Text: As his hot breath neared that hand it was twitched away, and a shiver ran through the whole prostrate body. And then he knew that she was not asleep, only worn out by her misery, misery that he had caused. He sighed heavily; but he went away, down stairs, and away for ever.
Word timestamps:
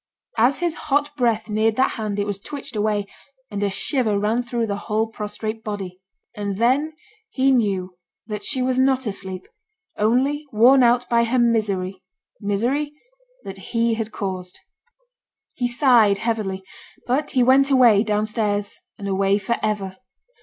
As 0.39 0.61
his 0.61 0.73
hot 0.89 1.15
breath 1.15 1.47
neared 1.47 1.75
that 1.75 1.91
hand 1.91 2.17
it 2.17 2.25
was 2.25 2.39
twitched 2.39 2.75
away, 2.75 3.05
and 3.51 3.61
a 3.61 3.69
shiver 3.69 4.17
ran 4.17 4.41
through 4.41 4.65
the 4.65 4.75
whole 4.89 5.05
prostrate 5.05 5.63
body. 5.63 6.01
And 6.35 6.57
then 6.57 6.93
he 7.29 7.51
knew 7.51 7.95
that 8.25 8.43
she 8.43 8.63
was 8.63 8.79
not 8.79 9.05
asleep, 9.05 9.47
only 9.99 10.47
worn 10.51 10.81
out 10.81 11.07
by 11.07 11.23
her 11.25 11.37
misery, 11.37 12.01
misery 12.39 12.93
that 13.43 13.59
he 13.69 13.93
had 13.93 14.11
caused. 14.11 14.57
He 15.53 15.67
sighed 15.67 16.17
heavily; 16.17 16.63
but 17.05 17.29
he 17.37 17.43
went 17.43 17.69
away, 17.69 18.03
down 18.03 18.25
stairs, 18.25 18.81
and 18.97 19.07
away 19.07 19.37
for 19.37 19.57
ever. 19.61 19.97